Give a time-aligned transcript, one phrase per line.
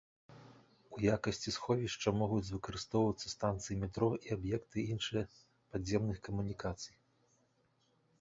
[0.95, 5.23] У якасці сховішча могуць выкарыстоўвацца станцыі метро і аб'екты іншыя
[5.75, 6.95] падземных камунікацый.